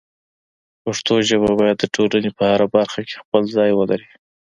پښتو 0.83 1.13
ژبه 1.27 1.51
باید 1.59 1.77
د 1.79 1.85
ټولنې 1.95 2.29
په 2.37 2.43
هره 2.51 2.67
برخه 2.75 2.99
کې 3.07 3.21
خپل 3.23 3.43
ځای 3.55 3.71
ولري. 3.73 4.09